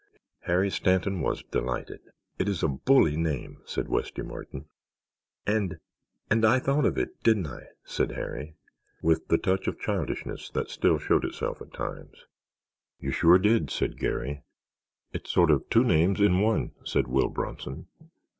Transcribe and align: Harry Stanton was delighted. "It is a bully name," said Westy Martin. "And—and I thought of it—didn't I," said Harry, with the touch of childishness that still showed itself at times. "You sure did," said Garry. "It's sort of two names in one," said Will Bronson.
Harry 0.45 0.71
Stanton 0.71 1.21
was 1.21 1.43
delighted. 1.43 1.99
"It 2.39 2.49
is 2.49 2.63
a 2.63 2.67
bully 2.67 3.15
name," 3.15 3.61
said 3.65 3.87
Westy 3.87 4.23
Martin. 4.23 4.65
"And—and 5.45 6.43
I 6.43 6.57
thought 6.57 6.85
of 6.85 6.97
it—didn't 6.97 7.45
I," 7.45 7.67
said 7.83 8.13
Harry, 8.13 8.55
with 9.03 9.27
the 9.27 9.37
touch 9.37 9.67
of 9.67 9.79
childishness 9.79 10.49
that 10.55 10.71
still 10.71 10.97
showed 10.97 11.23
itself 11.23 11.61
at 11.61 11.71
times. 11.71 12.25
"You 12.99 13.11
sure 13.11 13.37
did," 13.37 13.69
said 13.69 13.99
Garry. 13.99 14.41
"It's 15.13 15.29
sort 15.29 15.51
of 15.51 15.69
two 15.69 15.83
names 15.83 16.19
in 16.19 16.39
one," 16.41 16.71
said 16.83 17.07
Will 17.07 17.29
Bronson. 17.29 17.85